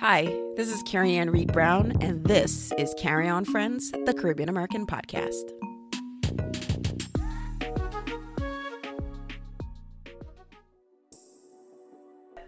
[0.00, 4.48] Hi, this is Carrie Ann Reed Brown, and this is Carry On Friends, the Caribbean
[4.48, 5.50] American podcast.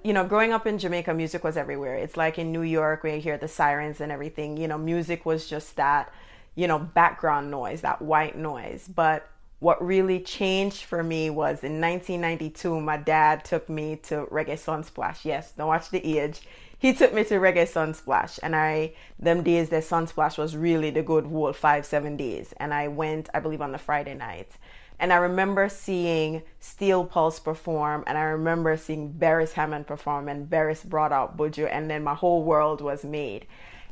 [0.03, 1.95] You know, growing up in Jamaica, music was everywhere.
[1.97, 4.57] It's like in New York where you hear the sirens and everything.
[4.57, 6.11] You know, music was just that,
[6.55, 8.89] you know, background noise, that white noise.
[8.89, 9.29] But
[9.59, 15.27] what really changed for me was in 1992, my dad took me to Reggae Sunsplash.
[15.27, 16.41] Yes, don't watch the age
[16.83, 21.05] he took me to Reggae Sunsplash, and I them days the Sunsplash was really the
[21.05, 24.51] good whole five seven days, and I went I believe on the Friday night,
[24.99, 30.51] and I remember seeing Steel Pulse perform, and I remember seeing Beres Hammond perform, and
[30.51, 33.47] Beres brought out Buju, and then my whole world was made,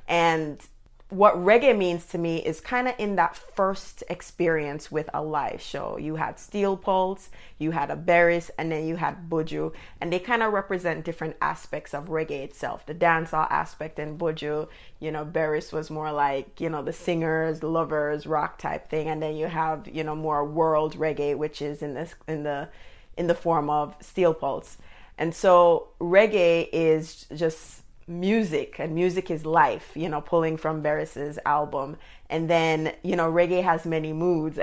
[0.09, 0.61] and
[1.11, 5.61] what reggae means to me is kind of in that first experience with a live
[5.61, 5.99] show.
[5.99, 10.21] You had Steel Pulse, you had a Beres, and then you had Buju, and they
[10.21, 12.87] kind of represent different aspects of reggae itself.
[12.87, 14.69] The dancehall aspect in Buju,
[15.01, 19.21] you know, Beres was more like, you know, the singers, lovers, rock type thing, and
[19.23, 22.69] then you have, you know, more world reggae, which is in this in the
[23.17, 24.79] in the form of Steel Pulse.
[25.19, 31.39] And so reggae is just music and music is life, you know, pulling from Beres's
[31.47, 31.97] album.
[32.29, 34.59] And then, you know, reggae has many moods.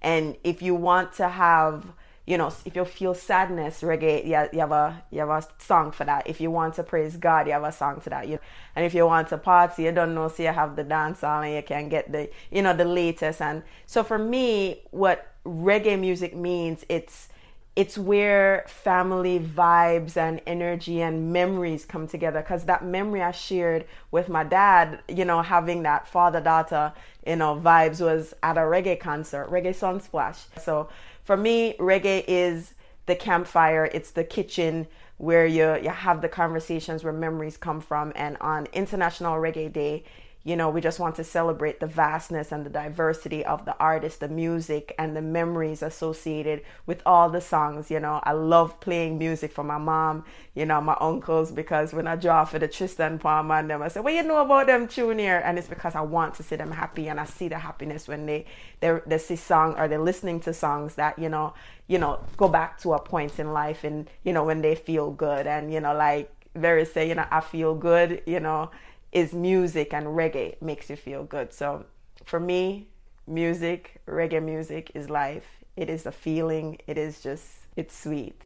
[0.00, 1.84] And if you want to have,
[2.26, 5.90] you know, if you feel sadness, reggae, you, you have a you have a song
[5.90, 6.28] for that.
[6.28, 8.28] If you want to praise God, you have a song for that.
[8.28, 8.38] You,
[8.76, 11.44] and if you want to party, you don't know, so you have the dance on
[11.44, 13.42] and you can get the, you know, the latest.
[13.42, 17.28] And so for me, what reggae music means, it's
[17.74, 23.86] it's where family vibes and energy and memories come together because that memory I shared
[24.10, 26.92] with my dad, you know, having that father daughter,
[27.26, 30.44] you know, vibes was at a reggae concert, Reggae Sunsplash.
[30.60, 30.90] So
[31.24, 32.74] for me, reggae is
[33.06, 38.12] the campfire, it's the kitchen where you, you have the conversations where memories come from.
[38.16, 40.04] And on International Reggae Day,
[40.44, 44.18] you know, we just want to celebrate the vastness and the diversity of the artist,
[44.18, 47.90] the music, and the memories associated with all the songs.
[47.92, 50.24] You know, I love playing music for my mom,
[50.54, 53.88] you know, my uncles, because when I draw for the Tristan Palmer and them, I
[53.88, 55.40] say, What you know about them tune here?
[55.44, 58.26] And it's because I want to see them happy and I see the happiness when
[58.26, 58.46] they
[58.80, 61.54] they they see song or they're listening to songs that, you know,
[61.86, 65.12] you know, go back to a point in life and, you know, when they feel
[65.12, 68.70] good and, you know, like very say, you know, I feel good, you know
[69.12, 71.52] is music and reggae makes you feel good.
[71.52, 71.84] So
[72.24, 72.88] for me,
[73.26, 75.46] music, reggae music is life.
[75.76, 76.78] It is a feeling.
[76.86, 77.46] It is just,
[77.76, 78.42] it's sweet.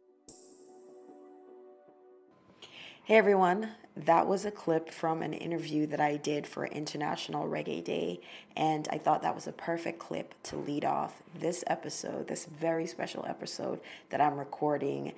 [3.05, 7.81] Hey everyone, that was a clip from an interview that I did for International Reggae
[7.81, 8.19] Day,
[8.57, 12.85] and I thought that was a perfect clip to lead off this episode, this very
[12.85, 13.79] special episode
[14.09, 15.13] that I'm recording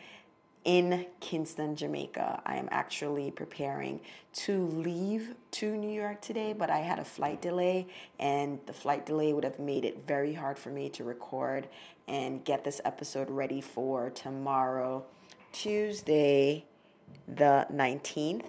[0.65, 2.41] in Kingston, Jamaica.
[2.45, 4.01] I am actually preparing
[4.33, 7.87] to leave to New York today, but I had a flight delay,
[8.19, 11.67] and the flight delay would have made it very hard for me to record
[12.07, 15.05] and get this episode ready for tomorrow,
[15.51, 16.65] Tuesday,
[17.27, 18.45] the 19th.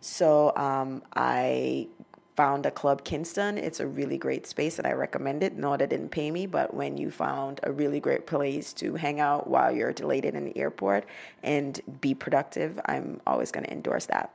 [0.00, 1.88] So um, I
[2.36, 3.58] found a club Kingston.
[3.58, 5.56] It's a really great space and I recommend it.
[5.56, 9.20] No, they didn't pay me, but when you found a really great place to hang
[9.20, 11.04] out while you're delayed in the airport
[11.42, 14.32] and be productive, I'm always going to endorse that.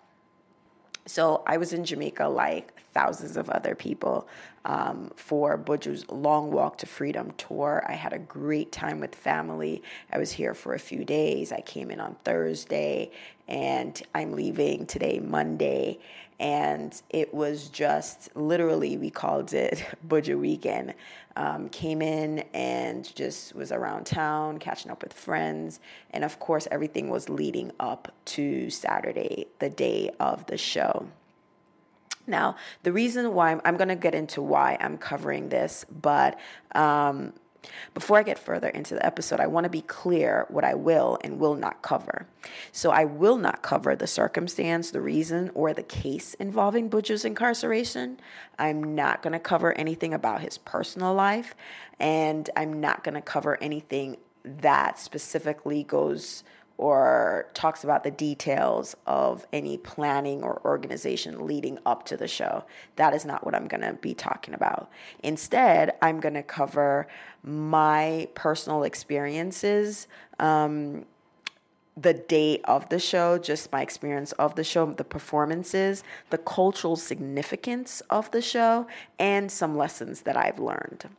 [1.06, 4.28] So I was in Jamaica like thousands of other people
[4.64, 7.84] um, for Buju's Long Walk to Freedom tour.
[7.88, 9.82] I had a great time with family.
[10.14, 11.52] I was here for a few days.
[11.52, 13.12] I came in on Thursday
[13.48, 16.00] and I'm leaving today, Monday
[16.40, 20.94] and it was just literally we called it Buju weekend.
[21.36, 25.80] Um, came in and just was around town, catching up with friends,
[26.12, 31.08] and of course everything was leading up to Saturday, the day of the show.
[32.28, 36.40] Now, the reason why I'm, I'm going to get into why I'm covering this, but
[36.74, 37.34] um,
[37.94, 41.18] before I get further into the episode, I want to be clear what I will
[41.22, 42.28] and will not cover.
[42.72, 48.20] So, I will not cover the circumstance, the reason, or the case involving Buju's incarceration.
[48.58, 51.56] I'm not going to cover anything about his personal life,
[52.00, 56.44] and I'm not going to cover anything that specifically goes
[56.80, 62.64] or talks about the details of any planning or organization leading up to the show.
[62.96, 64.90] That is not what I'm going to be talking about.
[65.22, 67.06] Instead, I'm going to cover
[67.44, 70.08] my personal experiences.
[70.40, 71.06] Um,
[71.98, 76.96] the day of the show, just my experience of the show, the performances, the cultural
[76.96, 78.88] significance of the show,
[79.20, 81.10] and some lessons that I've learned.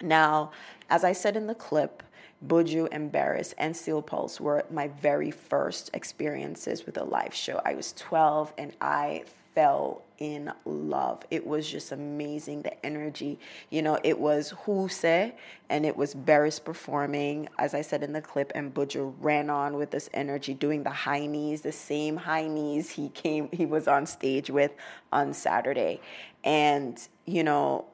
[0.00, 0.50] Now,
[0.88, 2.02] as I said in the clip,
[2.46, 7.60] Buju and Beres and Steel Pulse were my very first experiences with a live show.
[7.64, 9.24] I was 12 and I
[9.54, 11.24] fell in love.
[11.30, 12.62] It was just amazing.
[12.62, 13.38] The energy,
[13.70, 15.32] you know, it was Huse
[15.68, 19.76] and it was Beres performing, as I said in the clip, and Buju ran on
[19.76, 23.88] with this energy, doing the high knees, the same high knees he came, he was
[23.88, 24.72] on stage with
[25.12, 26.00] on Saturday.
[26.44, 27.86] And, you know,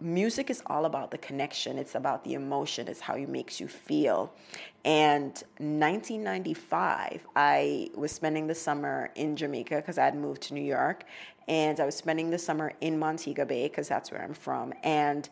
[0.00, 1.78] music is all about the connection.
[1.78, 2.88] It's about the emotion.
[2.88, 4.32] It's how it makes you feel.
[4.84, 10.62] And 1995 i was spending the summer in jamaica because i had moved to new
[10.62, 11.04] york.
[11.48, 14.72] And i was spending the summer in montego bay because that's where i'm from.
[14.82, 15.28] And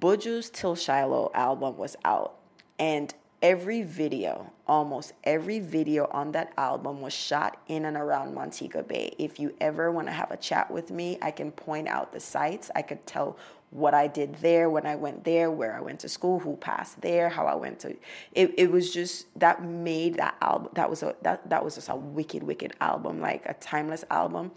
[0.00, 2.38] buju's til shiloh album was out.
[2.78, 8.82] And every video, almost every video on that album was shot in and around Montego
[8.82, 9.14] Bay.
[9.18, 12.20] If you ever want to have a chat with me, I can point out the
[12.20, 12.70] sites.
[12.76, 13.36] I could tell
[13.72, 17.00] what I did there when I went there, where I went to school, who passed
[17.00, 17.96] there, how I went to
[18.32, 21.88] it, it was just that made that album that was a that, that was just
[21.88, 24.52] a wicked, wicked album, like a timeless album.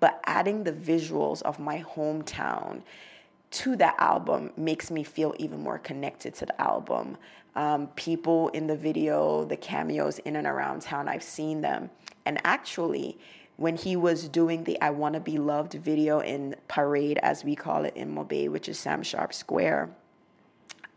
[0.00, 2.82] But adding the visuals of my hometown
[3.50, 7.16] to that album makes me feel even more connected to the album.
[7.56, 11.90] Um, people in the video, the cameos in and around town, I've seen them.
[12.26, 13.18] And actually,
[13.58, 17.56] when he was doing the I Want to Be Loved video in Parade, as we
[17.56, 19.90] call it in Mobay, which is Sam Sharpe Square.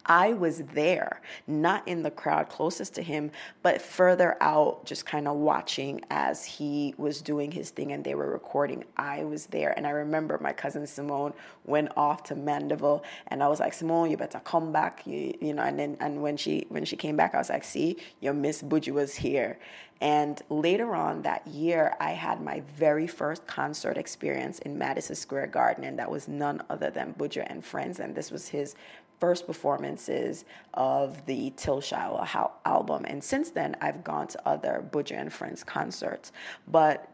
[0.05, 3.31] I was there, not in the crowd closest to him,
[3.61, 8.15] but further out, just kind of watching as he was doing his thing and they
[8.15, 8.83] were recording.
[8.97, 9.73] I was there.
[9.77, 11.33] And I remember my cousin Simone
[11.65, 15.05] went off to Mandeville and I was like, Simone, you better come back.
[15.05, 17.63] You, you know, and then and when she when she came back, I was like,
[17.63, 19.59] see, your Miss Buju was here.
[20.01, 25.47] And later on that year, I had my very first concert experience in Madison Square
[25.47, 27.99] Garden, and that was none other than Buju and Friends.
[27.99, 28.73] And this was his
[29.21, 32.27] first performances of the Til Shiloh
[32.65, 33.05] album.
[33.07, 36.31] And since then, I've gone to other Buju and Friends concerts.
[36.67, 37.07] But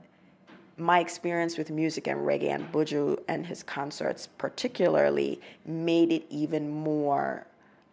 [0.77, 6.69] my experience with music and reggae and Buju and his concerts, particularly, made it even
[6.69, 7.45] more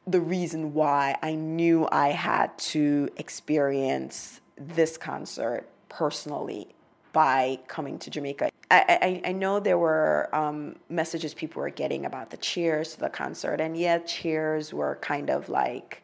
[0.07, 6.74] the reason why I knew I had to experience this concert personally
[7.15, 8.51] by coming to Jamaica.
[8.71, 13.01] I, I, I know there were um, messages people were getting about the cheers to
[13.01, 16.04] the concert, and yeah, cheers were kind of like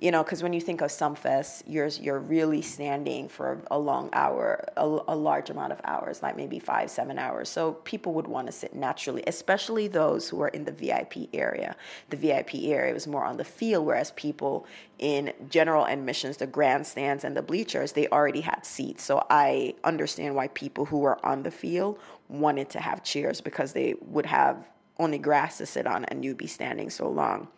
[0.00, 4.10] you know, because when you think of Sumfest, you're you're really standing for a long
[4.12, 7.48] hour, a, a, large amount of hours, like maybe five, seven hours.
[7.48, 11.74] So people would want to sit naturally, especially those who are in the VIP area.
[12.10, 14.66] The VIP area was more on the field, whereas people
[15.00, 19.02] in general admissions, the grandstands and the bleachers, they already had seats.
[19.02, 21.98] So I understand why people who were on the field
[22.28, 24.68] wanted to have chairs because they would have
[25.00, 27.48] only grass to sit on, and you'd be standing so long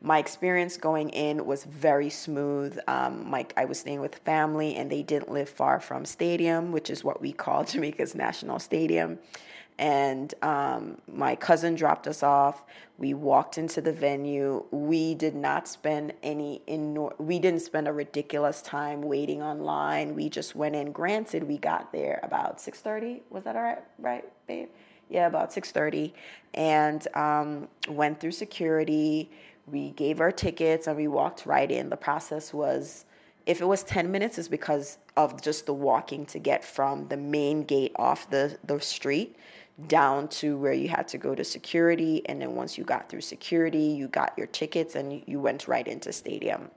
[0.00, 2.78] my experience going in was very smooth.
[2.86, 7.02] Um, I was staying with family, and they didn't live far from stadium, which is
[7.02, 9.18] what we call Jamaica's national stadium.
[9.80, 12.64] And um, my cousin dropped us off.
[12.96, 14.64] We walked into the venue.
[14.72, 17.08] We did not spend any in.
[17.18, 20.16] We didn't spend a ridiculous time waiting online.
[20.16, 20.90] We just went in.
[20.90, 23.22] Granted, we got there about six thirty.
[23.30, 24.68] Was that all right, right, babe?
[25.10, 26.12] Yeah, about six thirty,
[26.54, 29.30] and um, went through security
[29.70, 31.88] we gave our tickets and we walked right in.
[31.88, 33.04] The process was,
[33.46, 37.16] if it was 10 minutes, is because of just the walking to get from the
[37.16, 39.36] main gate off the, the street
[39.86, 42.22] down to where you had to go to security.
[42.26, 45.86] And then once you got through security, you got your tickets and you went right
[45.86, 46.70] into stadium.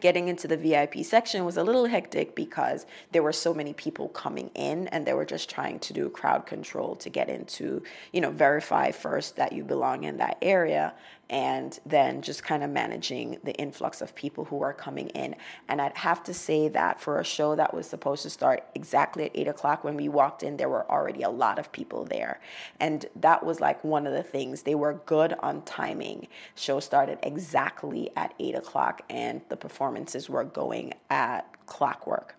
[0.00, 4.08] Getting into the VIP section was a little hectic because there were so many people
[4.08, 7.82] coming in and they were just trying to do crowd control to get into,
[8.12, 10.92] you know, verify first that you belong in that area
[11.30, 15.36] and then just kind of managing the influx of people who are coming in.
[15.68, 19.26] And I'd have to say that for a show that was supposed to start exactly
[19.26, 22.40] at eight o'clock, when we walked in, there were already a lot of people there.
[22.80, 24.62] And that was like one of the things.
[24.62, 26.26] They were good on timing.
[26.56, 32.34] Show started exactly at eight o'clock, and the performances were going at clockwork.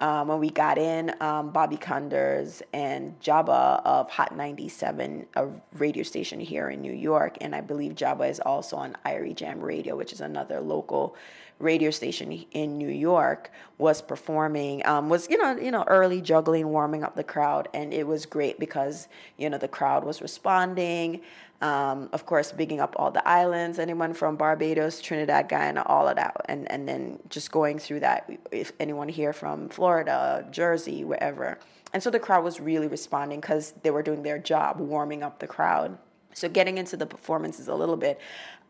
[0.00, 6.02] Um, when we got in, um, Bobby Konders and Jabba of Hot 97, a radio
[6.02, 9.96] station here in New York, and I believe Jabba is also on Irie Jam Radio,
[9.96, 11.16] which is another local
[11.60, 14.84] radio station in New York, was performing.
[14.86, 18.26] Um, was you know you know early juggling, warming up the crowd, and it was
[18.26, 21.20] great because you know the crowd was responding.
[21.60, 26.16] Um, of course, bigging up all the islands, anyone from Barbados, Trinidad, Guyana, all of
[26.16, 28.30] that, and and then just going through that.
[28.50, 31.58] If anyone here from Florida, Jersey, wherever,
[31.92, 35.38] and so the crowd was really responding because they were doing their job, warming up
[35.38, 35.98] the crowd.
[36.32, 38.20] So getting into the performances a little bit,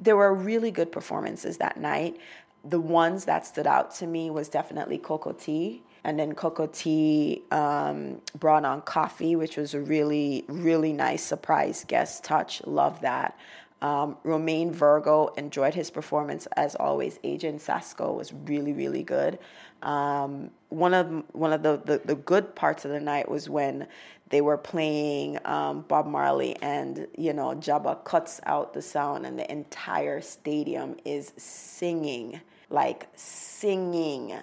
[0.01, 2.17] there were really good performances that night.
[2.65, 5.83] The ones that stood out to me was definitely Cocoa Tea.
[6.03, 11.85] And then Cocoa Tea um, brought on Koffee, which was a really, really nice surprise
[11.87, 12.63] guest touch.
[12.67, 13.37] Love that.
[13.83, 17.19] Um, Romain Virgo enjoyed his performance as always.
[17.25, 19.39] Agent Sasco was really, really good.
[19.83, 23.87] Um, one of one of the, the, the, good parts of the night was when
[24.29, 29.39] they were playing um, Bob Marley, and you know Jabba cuts out the sound, and
[29.39, 34.35] the entire stadium is singing, like singing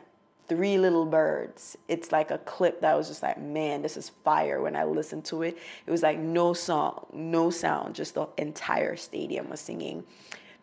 [0.48, 1.78] Three Little Birds.
[1.88, 4.62] It's like a clip that was just like, man, this is fire.
[4.62, 8.96] When I listened to it, it was like no song, no sound, just the entire
[8.96, 10.04] stadium was singing.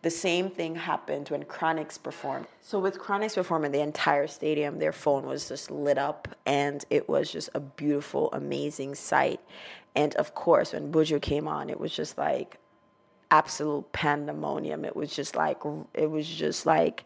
[0.01, 2.45] The same thing happened when Chronixx performed.
[2.61, 7.09] So with Chronixx performing, the entire stadium, their phone was just lit up, and it
[7.09, 9.39] was just a beautiful, amazing sight.
[9.95, 12.59] And of course, when Buju came on, it was just like
[13.31, 14.85] absolute pandemonium.
[14.85, 15.61] It was just like
[15.93, 17.05] it was just like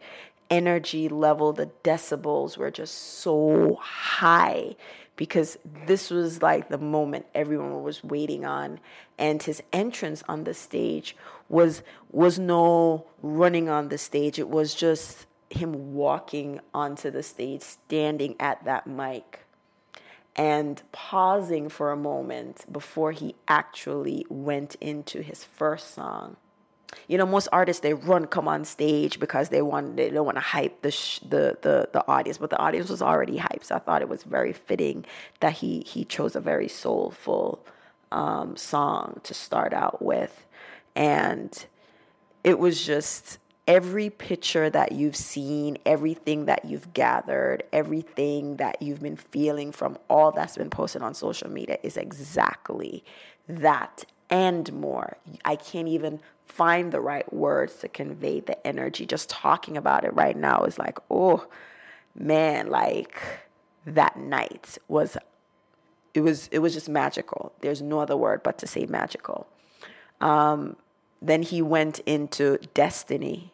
[0.49, 4.75] energy level, the decibels were just so high
[5.15, 8.79] because this was like the moment everyone was waiting on.
[9.17, 11.15] And his entrance on the stage
[11.49, 14.39] was was no running on the stage.
[14.39, 19.41] It was just him walking onto the stage standing at that mic
[20.35, 26.37] and pausing for a moment before he actually went into his first song
[27.07, 30.37] you know most artists they run come on stage because they want they don't want
[30.37, 33.75] to hype the, sh- the the the audience but the audience was already hyped so
[33.75, 35.05] i thought it was very fitting
[35.39, 37.65] that he he chose a very soulful
[38.11, 40.45] um, song to start out with.
[40.95, 41.65] And
[42.43, 49.01] it was just every picture that you've seen, everything that you've gathered, everything that you've
[49.01, 53.03] been feeling from all that's been posted on social media is exactly
[53.47, 55.17] that and more.
[55.45, 59.05] I can't even find the right words to convey the energy.
[59.05, 61.47] Just talking about it right now is like, oh
[62.15, 63.21] man, like
[63.85, 65.17] that night was
[66.13, 67.53] it was it was just magical.
[67.61, 69.47] There's no other word but to say magical.
[70.21, 70.75] Um,
[71.21, 73.53] then he went into destiny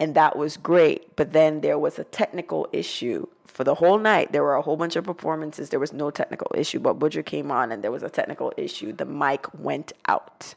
[0.00, 1.16] and that was great.
[1.16, 4.32] But then there was a technical issue for the whole night.
[4.32, 5.70] There were a whole bunch of performances.
[5.70, 8.92] There was no technical issue but Buju came on and there was a technical issue.
[8.92, 10.54] The mic went out.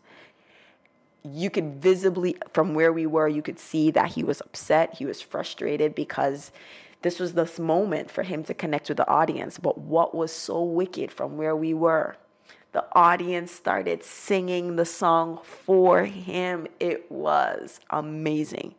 [1.23, 4.95] You could visibly from where we were you could see that he was upset.
[4.97, 6.51] He was frustrated because
[7.01, 9.57] this was this moment for him to connect with the audience.
[9.57, 12.17] But what was so wicked from where we were
[12.73, 16.67] the audience started singing the song for him.
[16.79, 18.75] It was amazing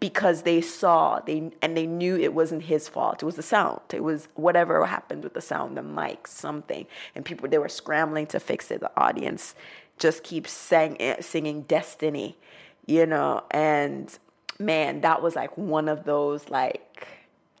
[0.00, 3.22] because they saw they and they knew it wasn't his fault.
[3.22, 3.80] It was the sound.
[3.92, 6.86] It was whatever happened with the sound the mic something.
[7.14, 8.80] And people they were scrambling to fix it.
[8.80, 9.54] The audience
[9.98, 12.38] just keeps sang, eh, singing Destiny,
[12.86, 14.18] you know, and
[14.58, 17.06] man, that was like one of those like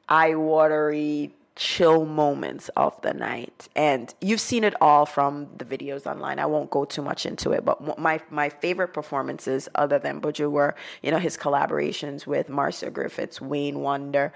[0.08, 3.68] eye watery chill moments of the night.
[3.76, 6.38] And you've seen it all from the videos online.
[6.38, 10.50] I won't go too much into it but my my favorite performances other than buju
[10.50, 14.32] were you know his collaborations with marcia griffiths wayne wonder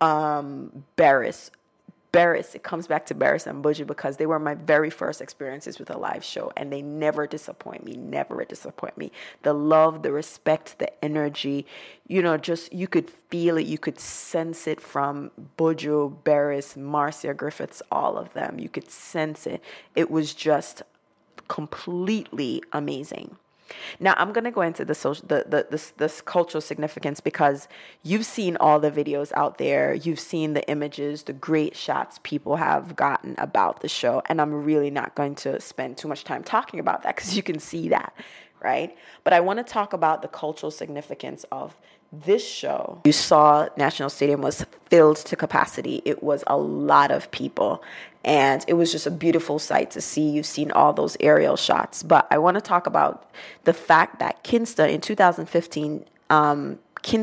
[0.00, 1.50] um beres
[2.16, 5.78] Beres, it comes back to Beres and Buju because they were my very first experiences
[5.78, 9.12] with a live show and they never disappoint me, never disappoint me.
[9.42, 11.66] The love, the respect, the energy,
[12.08, 17.34] you know, just you could feel it, you could sense it from Buju, Beres, Marcia
[17.34, 18.58] Griffiths, all of them.
[18.58, 19.62] You could sense it.
[19.94, 20.82] It was just
[21.48, 23.36] completely amazing.
[24.00, 27.68] Now I'm gonna go into the social, the, the this this cultural significance because
[28.02, 32.56] you've seen all the videos out there, you've seen the images, the great shots people
[32.56, 36.42] have gotten about the show, and I'm really not going to spend too much time
[36.42, 38.14] talking about that because you can see that,
[38.62, 38.96] right?
[39.24, 41.76] But I want to talk about the cultural significance of
[42.12, 46.02] this show, you saw National Stadium was filled to capacity.
[46.04, 47.82] It was a lot of people.
[48.26, 50.28] And it was just a beautiful sight to see.
[50.28, 52.02] You've seen all those aerial shots.
[52.02, 53.30] But I want to talk about
[53.64, 56.78] the fact that Kingston in 2015, um,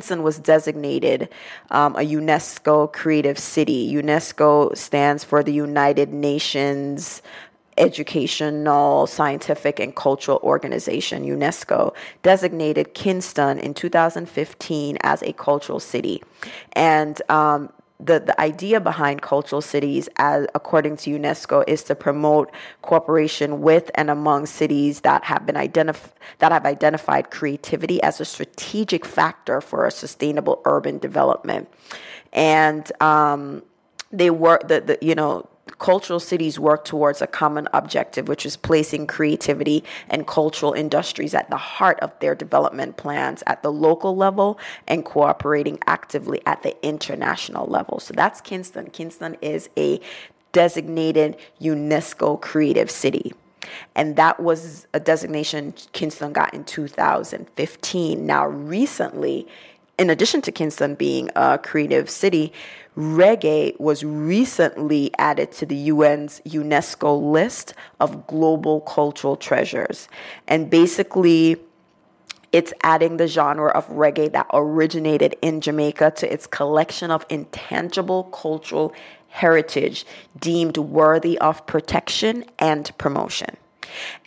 [0.10, 1.27] was designated
[1.72, 3.93] um, a UNESCO Creative City.
[3.93, 7.22] UNESCO stands for the United Nations
[7.77, 16.24] educational, scientific, and cultural organization, UNESCO, designated Kingston in 2015 as a cultural city.
[16.74, 17.72] And um,
[18.05, 23.89] the, the idea behind cultural cities, as according to UNESCO, is to promote cooperation with
[23.95, 29.62] and among cities that have been identif- that have identified creativity as a strategic factor
[29.62, 31.69] for a sustainable urban development.
[32.33, 33.63] And um,
[34.12, 35.48] they work the, the you know
[35.79, 41.50] cultural cities work towards a common objective, which is placing creativity and cultural industries at
[41.50, 46.75] the heart of their development plans at the local level and cooperating actively at the
[46.86, 48.00] international level.
[48.00, 48.89] So that's Kingston.
[48.89, 50.00] Kingston is a
[50.51, 53.34] designated UNESCO creative city.
[53.96, 58.25] And that was a designation Kingston got in 2015.
[58.25, 59.48] Now, recently,
[59.98, 62.51] in addition to Kingston being a creative city,
[62.97, 70.07] reggae was recently added to the UN's UNESCO list of global cultural treasures.
[70.47, 71.57] And basically,
[72.51, 78.25] it's adding the genre of reggae that originated in Jamaica to its collection of intangible
[78.25, 78.93] cultural
[79.29, 80.05] heritage
[80.39, 83.57] deemed worthy of protection and promotion.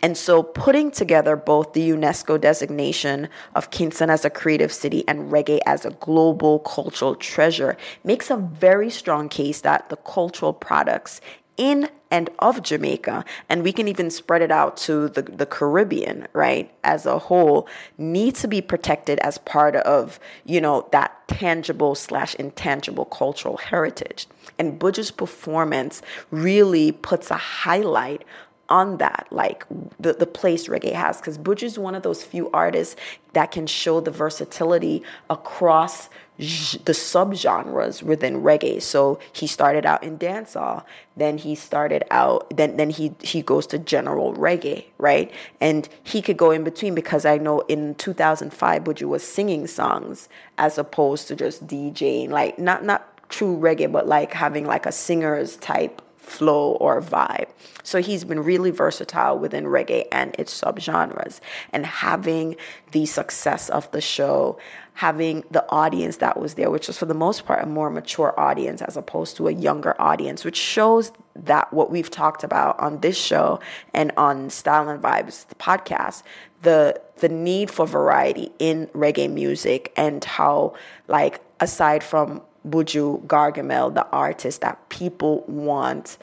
[0.01, 5.31] And so, putting together both the UNESCO designation of Kingston as a creative city and
[5.31, 11.21] reggae as a global cultural treasure makes a very strong case that the cultural products
[11.57, 16.27] in and of Jamaica, and we can even spread it out to the, the Caribbean,
[16.31, 21.95] right, as a whole, need to be protected as part of, you know, that tangible
[21.95, 24.27] slash intangible cultural heritage.
[24.57, 28.23] And Buju's performance really puts a highlight
[28.69, 29.65] on that, like
[29.99, 31.17] the, the place reggae has.
[31.17, 32.95] Because Buju is one of those few artists
[33.33, 38.79] that can show the versatility across the subgenres within reggae.
[38.81, 40.83] So he started out in dancehall,
[41.15, 45.31] then he started out, then then he he goes to general reggae, right?
[45.59, 50.29] And he could go in between because I know in 2005 Buju was singing songs
[50.59, 54.91] as opposed to just DJing, like not not true reggae, but like having like a
[54.91, 57.47] singer's type flow or vibe.
[57.83, 61.39] So he's been really versatile within reggae and its subgenres.
[61.71, 62.55] And having
[62.91, 64.59] the success of the show,
[64.93, 68.37] having the audience that was there, which was for the most part a more mature
[68.39, 72.99] audience as opposed to a younger audience, which shows that what we've talked about on
[73.01, 73.59] this show
[73.93, 76.23] and on Style and Vibes, the podcast,
[76.63, 80.73] the the need for variety in reggae music and how
[81.07, 86.17] like aside from Buju Gargamel, the artist that people want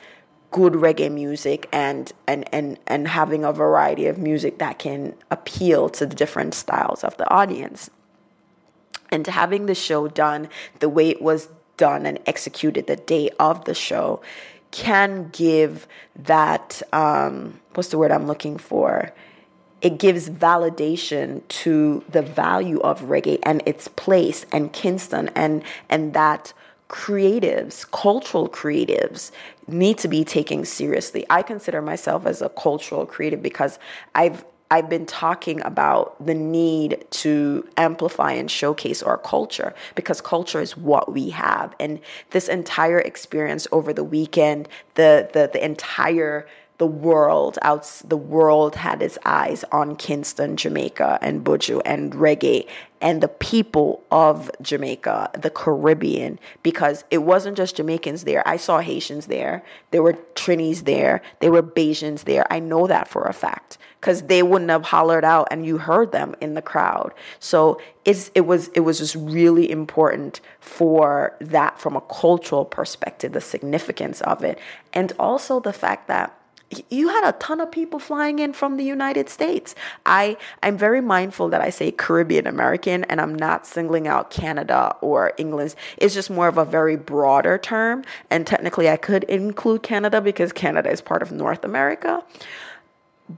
[0.50, 5.88] good reggae music and, and, and, and having a variety of music that can appeal
[5.88, 7.90] to the different styles of the audience.
[9.10, 13.64] And having the show done the way it was done and executed the day of
[13.64, 14.20] the show
[14.70, 19.12] can give that um, what's the word I'm looking for?
[19.84, 26.14] It gives validation to the value of reggae and its place and Kingston and and
[26.14, 26.52] that
[26.88, 29.30] creatives, cultural creatives
[29.66, 31.26] need to be taken seriously.
[31.28, 33.78] I consider myself as a cultural creative because
[34.14, 40.60] I've I've been talking about the need to amplify and showcase our culture because culture
[40.60, 41.74] is what we have.
[41.78, 46.46] And this entire experience over the weekend, the the the entire
[46.78, 52.66] the world out the world had its eyes on Kingston, Jamaica and Buju and reggae
[53.00, 58.46] and the people of Jamaica, the Caribbean, because it wasn't just Jamaicans there.
[58.48, 59.62] I saw Haitians there.
[59.90, 61.20] There were Trinis there.
[61.40, 62.50] There were Bajans there.
[62.50, 66.12] I know that for a fact because they wouldn't have hollered out and you heard
[66.12, 67.12] them in the crowd.
[67.40, 73.32] So it's, it was it was just really important for that from a cultural perspective,
[73.32, 74.58] the significance of it,
[74.94, 76.34] and also the fact that
[76.90, 79.74] you had a ton of people flying in from the United States.
[80.06, 84.96] I I'm very mindful that I say Caribbean American and I'm not singling out Canada
[85.00, 85.74] or England.
[85.96, 90.52] It's just more of a very broader term and technically I could include Canada because
[90.52, 92.22] Canada is part of North America.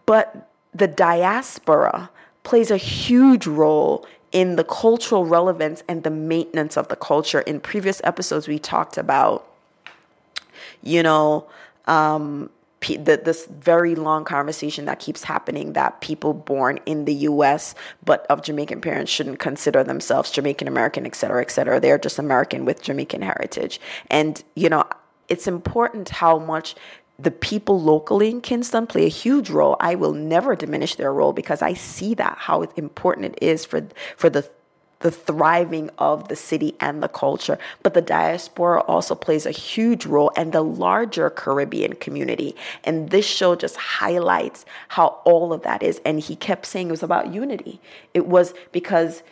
[0.05, 2.11] But the diaspora
[2.43, 7.41] plays a huge role in the cultural relevance and the maintenance of the culture.
[7.41, 9.47] In previous episodes we talked about
[10.83, 11.47] you know
[11.87, 17.75] um, this very long conversation that keeps happening that people born in the U.S.
[18.05, 21.81] but of Jamaican parents shouldn't consider themselves Jamaican American, et cetera, et cetera.
[21.81, 23.81] They're just American with Jamaican heritage.
[24.09, 24.85] And, you know,
[25.29, 26.77] it's important how much
[27.19, 29.77] the people locally in Kingston play a huge role.
[29.81, 33.87] I will never diminish their role because I see that how important it is for
[34.17, 34.49] for the
[35.01, 37.59] the thriving of the city and the culture.
[37.83, 42.57] But the diaspora also plays a huge role and the larger Caribbean community.
[42.85, 46.01] And this show just highlights how all of that is.
[46.05, 47.81] And he kept saying it was about unity.
[48.15, 49.23] It was because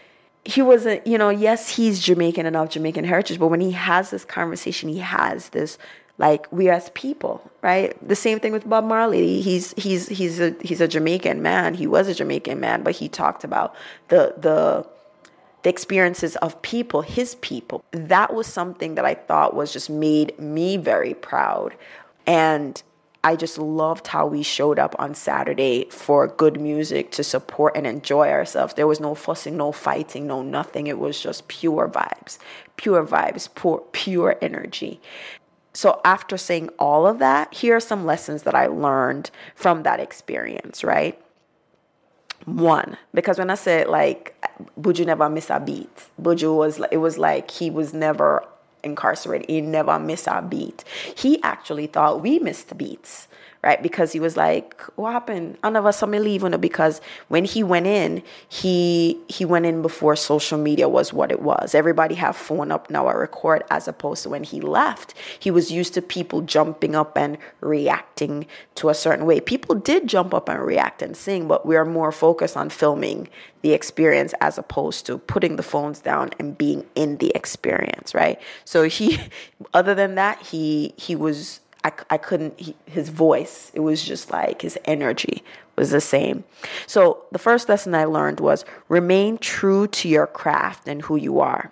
[0.44, 4.10] he wasn't, you know, yes, he's Jamaican and of Jamaican heritage, but when he has
[4.10, 5.78] this conversation, he has this
[6.16, 7.96] like we as people, right?
[8.06, 9.40] The same thing with Bob Marley.
[9.40, 11.74] He's he's he's a he's a Jamaican man.
[11.74, 13.74] He was a Jamaican man, but he talked about
[14.08, 14.86] the the
[15.64, 17.84] the experiences of people, his people.
[17.92, 21.74] That was something that I thought was just made me very proud
[22.26, 22.82] And
[23.24, 27.86] I just loved how we showed up on Saturday for good music to support and
[27.86, 28.74] enjoy ourselves.
[28.74, 30.88] There was no fussing, no fighting, no nothing.
[30.88, 32.38] It was just pure vibes,
[32.76, 35.00] pure vibes, pure, pure energy.
[35.74, 40.00] So, after saying all of that, here are some lessons that I learned from that
[40.00, 41.20] experience, right?
[42.46, 44.34] One, because when I said like
[44.80, 48.44] Buju never miss a beat, Buju was it was like he was never
[48.82, 49.48] incarcerated.
[49.48, 50.84] He never missed a beat.
[51.16, 53.28] He actually thought we missed beats
[53.64, 53.82] right?
[53.82, 55.58] Because he was like, "What happened?
[55.62, 59.66] I never saw me leave." You know, Because when he went in, he he went
[59.66, 61.74] in before social media was what it was.
[61.74, 65.72] Everybody have phone up now, a record, as opposed to when he left, he was
[65.72, 68.46] used to people jumping up and reacting
[68.76, 69.40] to a certain way.
[69.40, 73.28] People did jump up and react and sing, but we are more focused on filming
[73.64, 78.38] the experience as opposed to putting the phones down and being in the experience, right?
[78.66, 79.18] So he,
[79.74, 84.30] other than that, he he was I, I couldn't, he, his voice, it was just
[84.30, 85.44] like his energy
[85.76, 86.44] was the same.
[86.86, 91.40] So the first lesson I learned was remain true to your craft and who you
[91.40, 91.70] are.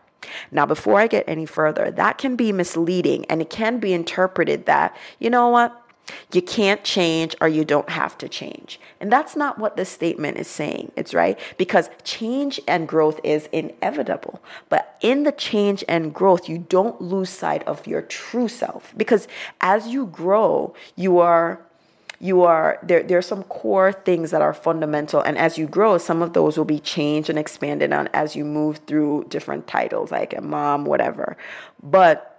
[0.51, 4.67] Now, before I get any further, that can be misleading and it can be interpreted
[4.67, 5.82] that, you know what,
[6.33, 8.81] you can't change or you don't have to change.
[9.01, 10.93] And that's not what this statement is saying.
[10.97, 14.43] It's right because change and growth is inevitable.
[14.69, 19.29] But in the change and growth, you don't lose sight of your true self because
[19.61, 21.61] as you grow, you are
[22.21, 25.99] you are there there are some core things that are fundamental and as you grow
[25.99, 30.13] some of those will be changed and expanded on as you move through different titles
[30.13, 31.37] like a mom whatever
[31.83, 32.32] but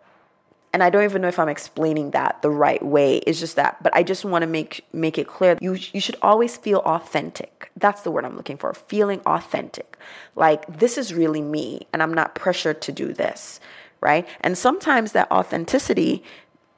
[0.73, 3.17] and I don't even know if I'm explaining that the right way.
[3.17, 5.55] It's just that, but I just want to make make it clear.
[5.61, 7.69] You you should always feel authentic.
[7.77, 8.73] That's the word I'm looking for.
[8.73, 9.97] Feeling authentic.
[10.35, 13.59] Like this is really me and I'm not pressured to do this,
[14.01, 14.27] right?
[14.41, 16.23] And sometimes that authenticity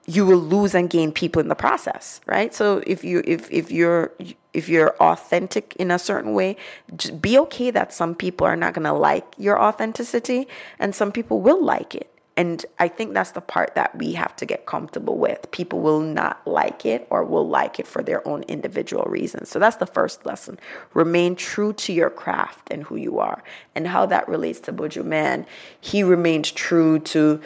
[0.07, 2.53] you will lose and gain people in the process, right?
[2.53, 4.11] So if you if if you're
[4.53, 6.57] if you're authentic in a certain way,
[6.95, 10.47] just be okay that some people are not going to like your authenticity
[10.79, 14.35] and some people will like it and I think that's the part that we have
[14.37, 15.49] to get comfortable with.
[15.51, 19.49] People will not like it or will like it for their own individual reasons.
[19.49, 20.59] So that's the first lesson.
[20.93, 23.41] Remain true to your craft and who you are.
[23.73, 25.45] And how that relates to Buju Man,
[25.79, 27.41] he remained true to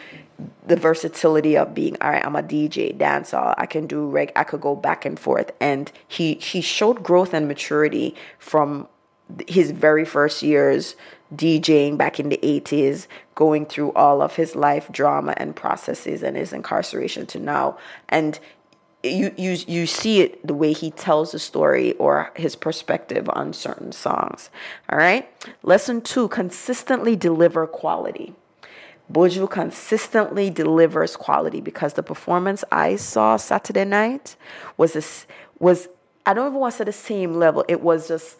[0.66, 4.44] the versatility of being all right i'm a dj dancer i can do reg i
[4.46, 8.88] could go back and forth and he he showed growth and maturity from
[9.48, 10.96] his very first years
[11.36, 16.36] DJing back in the 80s, going through all of his life drama and processes and
[16.36, 17.78] his incarceration to now.
[18.10, 18.40] And
[19.04, 23.54] you you you see it the way he tells the story or his perspective on
[23.54, 24.50] certain songs.
[24.90, 25.30] All right?
[25.64, 28.34] Lesson 2, consistently deliver quality.
[29.12, 34.36] Buju consistently delivers quality because the performance I saw Saturday night
[34.78, 35.26] was this
[35.60, 35.88] was
[36.26, 37.66] I don't even want to say the same level.
[37.68, 38.38] It was just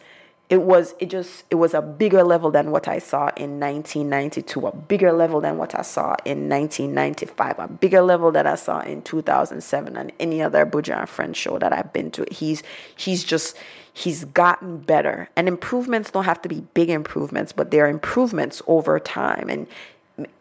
[0.50, 4.66] it was it just it was a bigger level than what I saw in 1992,
[4.66, 8.80] a bigger level than what I saw in 1995, a bigger level than I saw
[8.80, 12.26] in 2007 and any other Buju and Friends show that I've been to.
[12.32, 12.64] He's
[12.96, 13.56] he's just
[13.94, 18.98] he's gotten better, and improvements don't have to be big improvements, but they're improvements over
[18.98, 19.66] time and.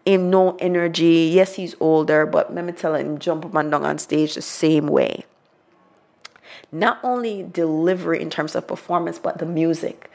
[0.03, 3.85] In no energy, yes, he's older, but let me tell him, jump up and down
[3.85, 5.23] on stage the same way
[6.71, 10.09] not only delivery in terms of performance, but the music.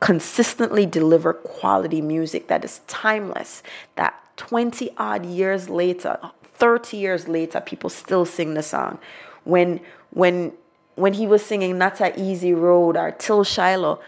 [0.00, 3.62] Consistently deliver quality music that is timeless,
[3.96, 8.98] that 20 odd years later, 30 years later, people still sing the song.
[9.44, 10.52] When, when,
[10.94, 14.00] when he was singing Not a Easy Road or Til Shiloh,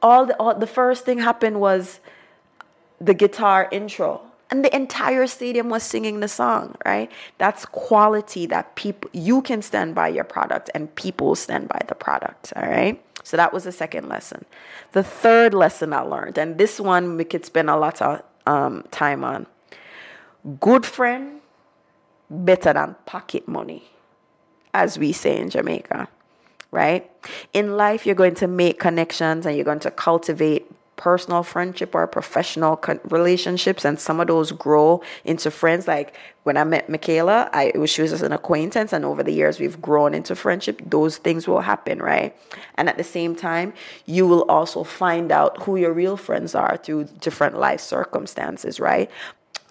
[0.00, 2.00] all the, all, the first thing happened was
[3.00, 4.20] the guitar intro
[4.52, 7.10] and the entire stadium was singing the song, right?
[7.38, 11.94] That's quality that people you can stand by your product and people stand by the
[11.94, 13.02] product, all right?
[13.24, 14.44] So that was the second lesson.
[14.92, 18.84] The third lesson I learned, and this one we could spend a lot of um,
[18.90, 19.46] time on.
[20.60, 21.40] Good friend
[22.28, 23.84] better than pocket money,
[24.74, 26.08] as we say in Jamaica,
[26.72, 27.10] right?
[27.54, 32.06] In life, you're going to make connections and you're going to cultivate personal friendship or
[32.06, 35.88] professional relationships and some of those grow into friends.
[35.88, 39.32] Like when i met michaela i was she was just an acquaintance and over the
[39.32, 40.82] years we've grown into friendship.
[40.84, 42.36] Those things will happen right?
[42.74, 43.72] And at the same time
[44.06, 49.10] you will also find out who your real friends are through different life circumstances right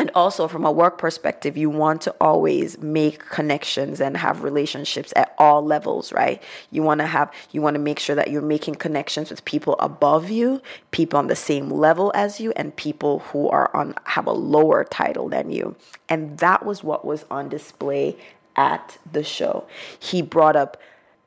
[0.01, 5.13] and also, from a work perspective, you want to always make connections and have relationships
[5.15, 6.41] at all levels, right?
[6.71, 9.75] You want to have, you want to make sure that you're making connections with people
[9.77, 10.59] above you,
[10.89, 14.85] people on the same level as you, and people who are on have a lower
[14.85, 15.75] title than you.
[16.09, 18.17] And that was what was on display
[18.55, 19.67] at the show.
[19.99, 20.77] He brought up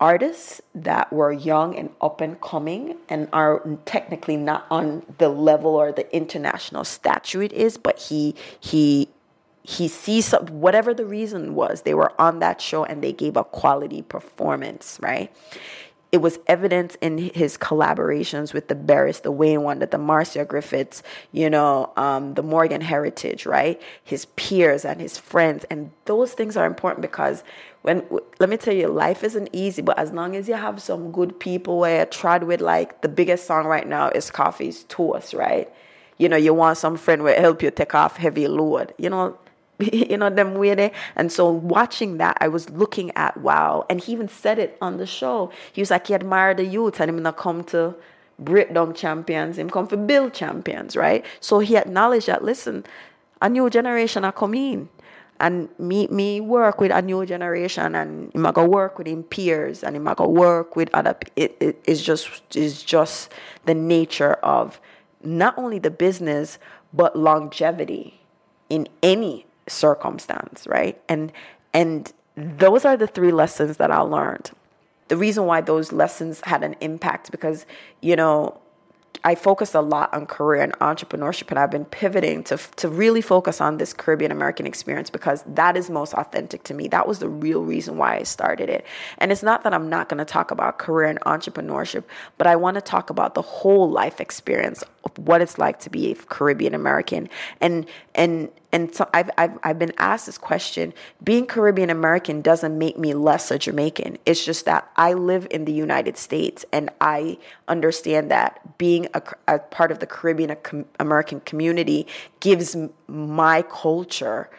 [0.01, 5.77] artists that were young and up and coming and are technically not on the level
[5.77, 9.09] or the international stature it is, but he he
[9.63, 13.35] he sees some, whatever the reason was, they were on that show and they gave
[13.37, 15.35] a quality performance, right?
[16.13, 21.03] It was evident in his collaborations with the Beres, the Wayne Wonder, the Marcia Griffiths,
[21.33, 23.81] you know, um, the Morgan Heritage, right?
[24.05, 25.65] His peers and his friends.
[25.71, 27.43] And those things are important because
[27.85, 28.03] when,
[28.41, 31.39] let me tell you, life isn't easy, but as long as you have some good
[31.39, 35.71] people where I tried with, like, the biggest song right now is Koffee's Toast, right?
[36.17, 38.95] You know, you want some friend will help you take off heavy load.
[38.97, 39.39] You know,
[39.79, 40.93] you know them there?
[41.15, 43.85] And so watching that i was looking at wow.
[43.91, 45.53] And he even said it on the show.
[45.75, 47.95] He was like he admired the youth and him not come to
[48.39, 49.59] breakdown champions.
[49.59, 51.23] Him come for build champions right?
[51.41, 52.87] So he acknowledged that listen
[53.43, 54.89] a new generation are coming
[55.41, 59.97] and me me work with a new generation and him go work with peers and
[59.97, 63.33] him go work with other it, it is just is just
[63.67, 64.81] the nature of
[65.23, 66.59] not only the business
[66.93, 68.21] but longevity
[68.71, 71.01] in any circumstance, right?
[71.09, 71.33] And
[71.73, 74.51] and those are the three lessons that I learned.
[75.09, 77.67] The reason why those lessons had an impact because
[78.01, 78.61] you know
[79.27, 83.23] I focused a lot on career and entrepreneurship, and I've been pivoting to to really
[83.23, 86.89] focus on this Caribbean American experience because that is most authentic to me.
[86.89, 88.85] That was the real reason why I started it.
[89.19, 92.05] And it's not that I'm not going to talk about career and entrepreneurship,
[92.37, 95.91] but I want to talk about the whole life experience of what it's like to
[95.91, 97.31] be a Caribbean American.
[97.61, 102.77] And and and so I've, I've, I've been asked this question being Caribbean American doesn't
[102.77, 104.19] make me less a Jamaican.
[104.27, 109.23] It's just that I live in the United States and I understand that being a,
[109.47, 110.57] a part of the Caribbean
[110.99, 112.09] American community
[112.41, 114.51] gives my culture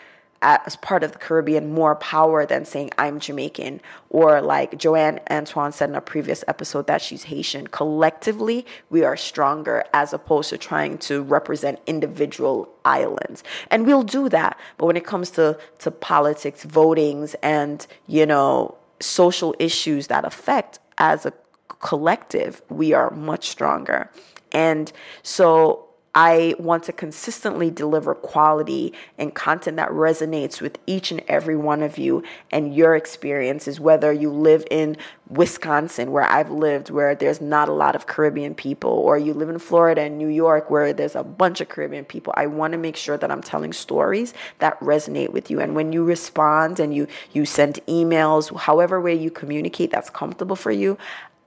[0.46, 3.82] as part of the Caribbean more power than saying I'm Jamaican
[4.12, 7.66] or like Joanne Antoine said in a previous episode that she's Haitian.
[7.68, 13.44] Collectively, we are stronger as opposed to trying to represent individual islands.
[13.72, 14.60] And we'll do that.
[14.78, 20.78] But when it comes to, to politics, votings, and, you know, social issues that affect
[21.00, 21.34] as a
[21.80, 24.12] collective, we are much stronger.
[24.52, 24.92] And
[25.24, 25.85] so
[26.16, 31.84] I want to consistently deliver quality and content that resonates with each and every one
[31.84, 34.96] of you and your experiences, whether you live in
[35.30, 39.50] Wisconsin, where I've lived, where there's not a lot of Caribbean people, or you live
[39.50, 42.34] in Florida and New York, where there's a bunch of Caribbean people.
[42.38, 45.60] I want to make sure that I'm telling stories that resonate with you.
[45.60, 50.56] And when you respond and you you send emails, however way you communicate that's comfortable
[50.56, 50.98] for you,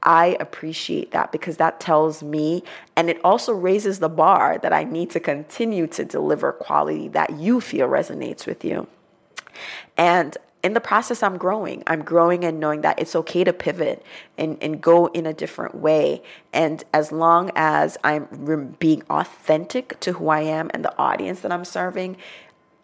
[0.02, 2.62] I appreciate that because that tells me,
[2.96, 7.38] and it also raises the bar that I need to continue to deliver quality that
[7.38, 8.86] you feel resonates with you.
[9.96, 11.82] And in the process, I'm growing.
[11.86, 14.04] I'm growing and knowing that it's okay to pivot
[14.36, 16.22] and, and go in a different way.
[16.52, 21.52] And as long as I'm being authentic to who I am and the audience that
[21.52, 22.16] I'm serving,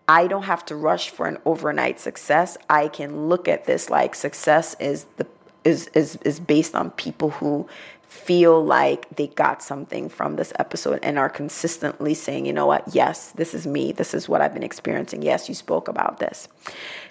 [0.06, 2.56] I don't have to rush for an overnight success.
[2.68, 5.24] I can look at this like success is the
[5.64, 7.66] is is is based on people who
[8.14, 12.84] feel like they got something from this episode and are consistently saying, you know what,
[12.94, 13.90] yes, this is me.
[13.90, 15.22] This is what I've been experiencing.
[15.22, 16.48] Yes, you spoke about this.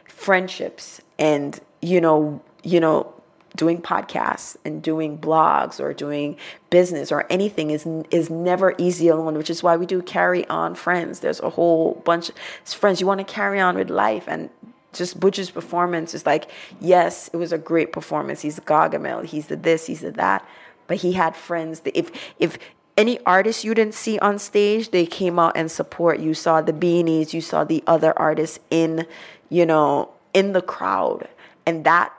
[0.05, 3.13] Friendships and you know, you know,
[3.55, 6.37] doing podcasts and doing blogs or doing
[6.69, 10.73] business or anything is is never easy alone which is why we do carry on
[10.73, 12.35] friends there's a whole bunch of
[12.65, 14.49] friends you want to carry on with life and
[14.93, 18.41] just Buju's performance is like, yes, it was a great performance.
[18.41, 19.25] He's Gargamel.
[19.25, 19.88] He's the this.
[19.88, 20.47] He's the that.
[20.88, 21.82] But he had friends.
[21.82, 22.58] That if if
[22.97, 26.19] any artist you didn't see on stage, they came out and support.
[26.19, 27.34] You saw the beanies.
[27.34, 29.08] You saw the other artists in,
[29.49, 31.27] you know, in the crowd,
[31.65, 32.13] and that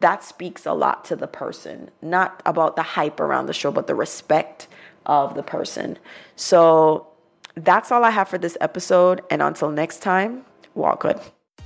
[0.00, 1.90] that speaks a lot to the person.
[2.02, 4.68] Not about the hype around the show, but the respect
[5.06, 5.98] of the person.
[6.36, 7.06] So
[7.54, 9.22] that's all I have for this episode.
[9.30, 11.20] And until next time, walk good.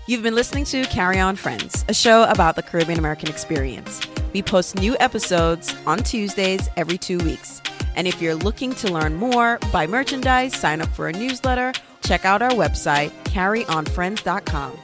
[0.09, 4.01] You've been listening to Carry On Friends, a show about the Caribbean American experience.
[4.33, 7.61] We post new episodes on Tuesdays every two weeks.
[7.95, 12.25] And if you're looking to learn more, buy merchandise, sign up for a newsletter, check
[12.25, 14.79] out our website, carryonfriends.com.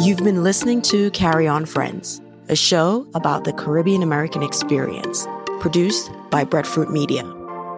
[0.00, 5.26] You've been listening to Carry On Friends, a show about the Caribbean American experience,
[5.60, 7.24] produced by Breadfruit Media.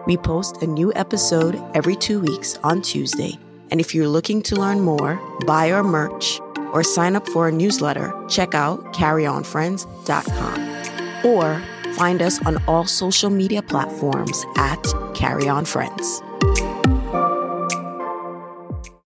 [0.07, 3.37] We post a new episode every two weeks on Tuesday.
[3.71, 6.39] And if you're looking to learn more, buy our merch,
[6.73, 11.25] or sign up for a newsletter, check out carryonfriends.com.
[11.25, 16.21] Or find us on all social media platforms at Carry On Friends.